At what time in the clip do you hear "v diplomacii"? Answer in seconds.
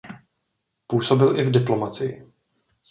1.45-2.27